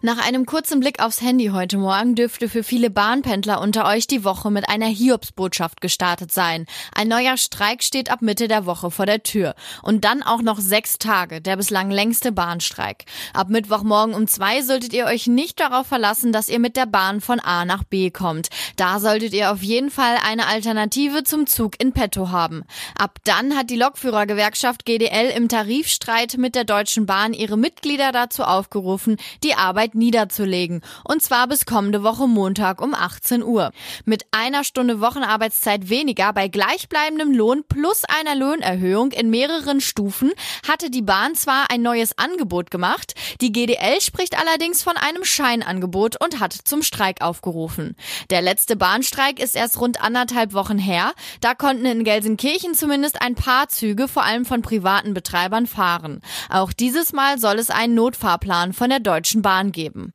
Nach 0.00 0.24
einem 0.24 0.46
kurzen 0.46 0.78
Blick 0.78 1.02
aufs 1.02 1.22
Handy 1.22 1.48
heute 1.48 1.76
Morgen 1.76 2.14
dürfte 2.14 2.48
für 2.48 2.62
viele 2.62 2.88
Bahnpendler 2.88 3.60
unter 3.60 3.84
euch 3.84 4.06
die 4.06 4.22
Woche 4.22 4.48
mit 4.48 4.68
einer 4.68 4.86
Hiobsbotschaft 4.86 5.80
gestartet 5.80 6.30
sein. 6.30 6.66
Ein 6.94 7.08
neuer 7.08 7.36
Streik 7.36 7.82
steht 7.82 8.08
ab 8.08 8.22
Mitte 8.22 8.46
der 8.46 8.64
Woche 8.64 8.92
vor 8.92 9.06
der 9.06 9.24
Tür. 9.24 9.56
Und 9.82 10.04
dann 10.04 10.22
auch 10.22 10.40
noch 10.40 10.60
sechs 10.60 10.98
Tage, 10.98 11.40
der 11.40 11.56
bislang 11.56 11.90
längste 11.90 12.30
Bahnstreik. 12.30 13.06
Ab 13.34 13.48
Mittwochmorgen 13.48 14.14
um 14.14 14.28
zwei 14.28 14.62
solltet 14.62 14.92
ihr 14.92 15.06
euch 15.06 15.26
nicht 15.26 15.58
darauf 15.58 15.88
verlassen, 15.88 16.32
dass 16.32 16.48
ihr 16.48 16.60
mit 16.60 16.76
der 16.76 16.86
Bahn 16.86 17.20
von 17.20 17.40
A 17.40 17.64
nach 17.64 17.82
B 17.82 18.12
kommt. 18.12 18.50
Da 18.76 19.00
solltet 19.00 19.34
ihr 19.34 19.50
auf 19.50 19.62
jeden 19.64 19.90
Fall 19.90 20.16
eine 20.24 20.46
Alternative 20.46 21.24
zum 21.24 21.48
Zug 21.48 21.74
in 21.82 21.92
petto 21.92 22.30
haben. 22.30 22.62
Ab 22.96 23.18
dann 23.24 23.56
hat 23.56 23.68
die 23.68 23.76
Lokführergewerkschaft 23.76 24.84
GDL 24.84 25.30
im 25.36 25.48
Tarifstreit 25.48 26.38
mit 26.38 26.54
der 26.54 26.62
Deutschen 26.62 27.04
Bahn 27.04 27.32
ihre 27.32 27.58
Mitglieder 27.58 28.12
dazu 28.12 28.44
aufgerufen, 28.44 29.16
die 29.42 29.54
Arbeit 29.54 29.87
Arbeit 29.88 29.94
niederzulegen. 29.94 30.82
Und 31.04 31.22
zwar 31.22 31.46
bis 31.48 31.64
kommende 31.64 32.02
Woche 32.02 32.28
Montag 32.28 32.80
um 32.80 32.94
18 32.94 33.42
Uhr. 33.42 33.72
Mit 34.04 34.24
einer 34.30 34.64
Stunde 34.64 35.00
Wochenarbeitszeit 35.00 35.88
weniger 35.88 36.32
bei 36.32 36.48
gleichbleibendem 36.48 37.32
Lohn 37.32 37.64
plus 37.66 38.02
einer 38.04 38.34
Lohnerhöhung 38.34 39.12
in 39.12 39.30
mehreren 39.30 39.80
Stufen 39.80 40.32
hatte 40.66 40.90
die 40.90 41.02
Bahn 41.02 41.34
zwar 41.34 41.70
ein 41.70 41.82
neues 41.82 42.16
Angebot 42.18 42.70
gemacht, 42.70 43.14
die 43.40 43.52
GDL 43.52 44.00
spricht 44.00 44.38
allerdings 44.38 44.82
von 44.82 44.96
einem 44.96 45.24
Scheinangebot 45.24 46.20
und 46.22 46.40
hat 46.40 46.52
zum 46.52 46.82
Streik 46.82 47.22
aufgerufen. 47.22 47.96
Der 48.30 48.42
letzte 48.42 48.76
Bahnstreik 48.76 49.40
ist 49.40 49.56
erst 49.56 49.80
rund 49.80 50.02
anderthalb 50.02 50.52
Wochen 50.52 50.78
her. 50.78 51.12
Da 51.40 51.54
konnten 51.54 51.86
in 51.86 52.04
Gelsenkirchen 52.04 52.74
zumindest 52.74 53.22
ein 53.22 53.34
paar 53.34 53.68
Züge 53.68 54.08
vor 54.08 54.24
allem 54.24 54.44
von 54.44 54.62
privaten 54.62 55.14
Betreibern 55.14 55.66
fahren. 55.66 56.20
Auch 56.50 56.72
dieses 56.72 57.12
Mal 57.12 57.38
soll 57.38 57.58
es 57.58 57.70
einen 57.70 57.94
Notfahrplan 57.94 58.72
von 58.72 58.90
der 58.90 59.00
Deutschen 59.00 59.42
Bahn 59.42 59.72
geben 59.72 59.77
geben. 59.78 60.12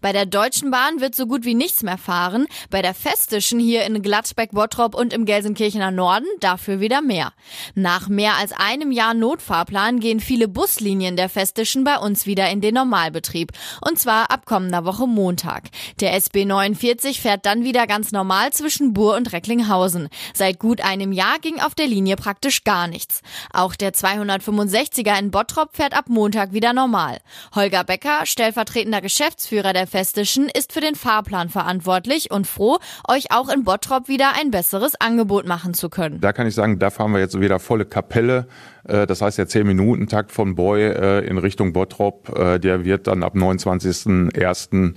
Bei 0.00 0.12
der 0.12 0.26
Deutschen 0.26 0.70
Bahn 0.70 1.00
wird 1.00 1.14
so 1.14 1.26
gut 1.26 1.44
wie 1.44 1.54
nichts 1.54 1.82
mehr 1.82 1.98
fahren, 1.98 2.46
bei 2.70 2.82
der 2.82 2.94
Festischen 2.94 3.60
hier 3.60 3.84
in 3.84 4.02
Gladbeck, 4.02 4.50
Bottrop 4.52 4.94
und 4.94 5.12
im 5.12 5.24
Gelsenkirchener 5.24 5.90
Norden 5.90 6.26
dafür 6.40 6.80
wieder 6.80 7.02
mehr. 7.02 7.32
Nach 7.74 8.08
mehr 8.08 8.36
als 8.36 8.52
einem 8.52 8.92
Jahr 8.92 9.14
Notfahrplan 9.14 10.00
gehen 10.00 10.20
viele 10.20 10.48
Buslinien 10.48 11.16
der 11.16 11.28
Festischen 11.28 11.84
bei 11.84 11.98
uns 11.98 12.26
wieder 12.26 12.50
in 12.50 12.60
den 12.60 12.74
Normalbetrieb. 12.74 13.52
Und 13.86 13.98
zwar 13.98 14.30
ab 14.30 14.46
kommender 14.46 14.84
Woche 14.84 15.06
Montag. 15.06 15.64
Der 16.00 16.14
SB 16.14 16.44
49 16.44 17.20
fährt 17.20 17.44
dann 17.44 17.64
wieder 17.64 17.86
ganz 17.86 18.12
normal 18.12 18.52
zwischen 18.52 18.92
Bur 18.92 19.16
und 19.16 19.32
Recklinghausen. 19.32 20.08
Seit 20.34 20.58
gut 20.58 20.80
einem 20.80 21.12
Jahr 21.12 21.38
ging 21.40 21.60
auf 21.60 21.74
der 21.74 21.86
Linie 21.86 22.16
praktisch 22.16 22.64
gar 22.64 22.86
nichts. 22.86 23.22
Auch 23.52 23.74
der 23.74 23.92
265er 23.92 25.18
in 25.18 25.30
Bottrop 25.30 25.76
fährt 25.76 25.94
ab 25.94 26.06
Montag 26.08 26.52
wieder 26.52 26.72
normal. 26.72 27.18
Holger 27.54 27.84
Becker, 27.84 28.24
stellvertretender 28.24 29.00
Geschäftsführer 29.00 29.57
Geschäftsführer 29.58 29.72
der 29.72 29.86
Festischen, 29.86 30.48
ist 30.48 30.72
für 30.72 30.80
den 30.80 30.94
Fahrplan 30.94 31.48
verantwortlich 31.48 32.30
und 32.30 32.46
froh, 32.46 32.78
euch 33.08 33.32
auch 33.32 33.48
in 33.48 33.64
Bottrop 33.64 34.08
wieder 34.08 34.32
ein 34.38 34.50
besseres 34.50 34.94
Angebot 35.00 35.46
machen 35.46 35.74
zu 35.74 35.88
können. 35.88 36.20
Da 36.20 36.32
kann 36.32 36.46
ich 36.46 36.54
sagen, 36.54 36.78
da 36.78 36.90
fahren 36.90 37.12
wir 37.12 37.20
jetzt 37.20 37.40
wieder 37.40 37.58
volle 37.58 37.84
Kapelle. 37.84 38.46
Äh, 38.88 39.06
das 39.06 39.20
heißt, 39.20 39.38
der 39.38 39.48
10-Minuten-Takt 39.48 40.32
von 40.32 40.54
Boy 40.54 40.82
äh, 40.82 41.26
in 41.26 41.38
Richtung 41.38 41.72
Bottrop, 41.72 42.36
äh, 42.36 42.58
der 42.58 42.84
wird 42.84 43.06
dann 43.06 43.22
ab 43.22 43.34
29.01. 43.34 44.94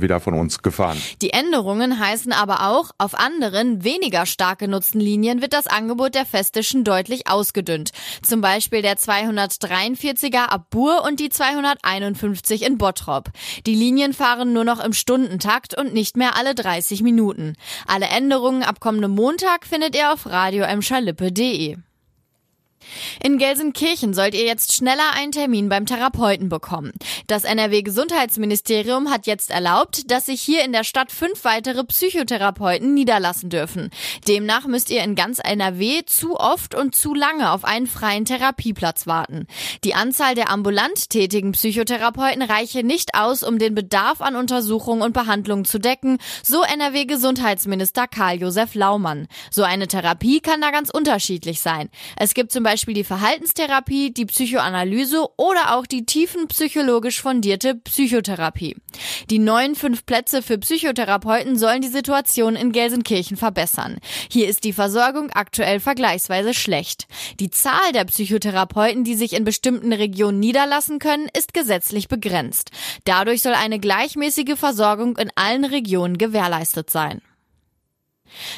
wieder 0.00 0.18
von 0.18 0.34
uns 0.34 0.62
gefahren. 0.62 0.98
Die 1.22 1.30
Änderungen 1.30 2.00
heißen 2.00 2.32
aber 2.32 2.68
auch, 2.68 2.90
auf 2.98 3.14
anderen, 3.14 3.84
weniger 3.84 4.26
stark 4.26 4.58
genutzten 4.58 4.98
Linien 4.98 5.40
wird 5.40 5.52
das 5.52 5.68
Angebot 5.68 6.16
der 6.16 6.26
Festischen 6.26 6.82
deutlich 6.82 7.28
ausgedünnt. 7.28 7.90
Zum 8.22 8.40
Beispiel 8.40 8.82
der 8.82 8.96
243er 8.96 10.46
ab 10.48 10.66
Bur 10.70 11.04
und 11.06 11.20
die 11.20 11.28
251 11.28 12.66
in 12.66 12.76
Bottrop. 12.76 13.30
Die 13.66 13.74
Linien 13.98 14.14
fahren 14.14 14.52
nur 14.52 14.62
noch 14.62 14.78
im 14.78 14.92
Stundentakt 14.92 15.76
und 15.76 15.92
nicht 15.92 16.16
mehr 16.16 16.36
alle 16.36 16.54
30 16.54 17.02
Minuten. 17.02 17.56
Alle 17.88 18.06
Änderungen 18.06 18.62
ab 18.62 18.78
kommendem 18.78 19.10
Montag 19.10 19.66
findet 19.66 19.96
ihr 19.96 20.12
auf 20.12 20.26
radioemschalippe.de. 20.26 21.78
In 23.22 23.38
Gelsenkirchen 23.38 24.14
sollt 24.14 24.34
ihr 24.34 24.44
jetzt 24.44 24.72
schneller 24.72 25.12
einen 25.14 25.32
Termin 25.32 25.68
beim 25.68 25.86
Therapeuten 25.86 26.48
bekommen. 26.48 26.92
Das 27.26 27.44
NRW-Gesundheitsministerium 27.44 29.10
hat 29.10 29.26
jetzt 29.26 29.50
erlaubt, 29.50 30.10
dass 30.10 30.26
sich 30.26 30.40
hier 30.40 30.64
in 30.64 30.72
der 30.72 30.84
Stadt 30.84 31.12
fünf 31.12 31.44
weitere 31.44 31.84
Psychotherapeuten 31.84 32.94
niederlassen 32.94 33.50
dürfen. 33.50 33.90
Demnach 34.26 34.66
müsst 34.66 34.90
ihr 34.90 35.02
in 35.02 35.14
ganz 35.14 35.40
NRW 35.42 36.04
zu 36.06 36.36
oft 36.36 36.74
und 36.74 36.94
zu 36.94 37.14
lange 37.14 37.50
auf 37.50 37.64
einen 37.64 37.86
freien 37.86 38.24
Therapieplatz 38.24 39.06
warten. 39.06 39.46
Die 39.84 39.94
Anzahl 39.94 40.34
der 40.34 40.50
ambulant 40.50 41.10
tätigen 41.10 41.52
Psychotherapeuten 41.52 42.42
reiche 42.42 42.82
nicht 42.82 43.14
aus, 43.14 43.42
um 43.42 43.58
den 43.58 43.74
Bedarf 43.74 44.20
an 44.20 44.36
Untersuchungen 44.36 45.02
und 45.02 45.12
Behandlungen 45.12 45.64
zu 45.64 45.78
decken, 45.78 46.18
so 46.42 46.62
NRW-Gesundheitsminister 46.62 48.06
Karl-Josef 48.06 48.74
Laumann. 48.74 49.28
So 49.50 49.62
eine 49.62 49.88
Therapie 49.88 50.40
kann 50.40 50.60
da 50.60 50.70
ganz 50.70 50.90
unterschiedlich 50.90 51.60
sein. 51.60 51.88
Es 52.16 52.34
gibt 52.34 52.52
zum 52.52 52.62
Beispiel 52.68 52.92
die 52.92 53.04
Verhaltenstherapie, 53.04 54.10
die 54.10 54.26
Psychoanalyse 54.26 55.24
oder 55.38 55.74
auch 55.74 55.86
die 55.86 56.04
tiefenpsychologisch 56.04 57.22
fundierte 57.22 57.76
Psychotherapie. 57.76 58.76
Die 59.30 59.38
neuen 59.38 59.74
fünf 59.74 60.04
Plätze 60.04 60.42
für 60.42 60.58
Psychotherapeuten 60.58 61.56
sollen 61.56 61.80
die 61.80 61.88
Situation 61.88 62.56
in 62.56 62.70
Gelsenkirchen 62.70 63.38
verbessern. 63.38 64.00
Hier 64.30 64.48
ist 64.48 64.64
die 64.64 64.74
Versorgung 64.74 65.30
aktuell 65.30 65.80
vergleichsweise 65.80 66.52
schlecht. 66.52 67.06
Die 67.40 67.48
Zahl 67.48 67.92
der 67.94 68.04
Psychotherapeuten, 68.04 69.02
die 69.02 69.14
sich 69.14 69.32
in 69.32 69.44
bestimmten 69.44 69.94
Regionen 69.94 70.38
niederlassen 70.38 70.98
können, 70.98 71.30
ist 71.34 71.54
gesetzlich 71.54 72.08
begrenzt. 72.08 72.70
Dadurch 73.06 73.40
soll 73.40 73.54
eine 73.54 73.78
gleichmäßige 73.78 74.58
Versorgung 74.58 75.16
in 75.16 75.30
allen 75.36 75.64
Regionen 75.64 76.18
gewährleistet 76.18 76.90
sein. 76.90 77.22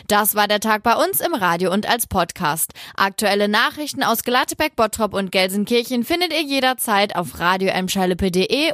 Das 0.08 0.34
war 0.34 0.48
der 0.48 0.60
Tag 0.60 0.82
bei 0.82 0.94
uns 0.94 1.20
im 1.20 1.34
Radio 1.34 1.72
und 1.72 1.88
als 1.88 2.06
Podcast. 2.06 2.72
Aktuelle 2.96 3.48
Nachrichten 3.48 4.02
aus 4.02 4.22
Gladbeck, 4.22 4.76
Bottrop 4.76 5.14
und 5.14 5.32
Gelsenkirchen 5.32 6.04
findet 6.04 6.32
ihr 6.32 6.42
jederzeit 6.42 7.16
auf 7.16 7.38
radio 7.38 7.72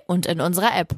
und 0.06 0.26
in 0.26 0.40
unserer 0.40 0.76
App. 0.76 0.94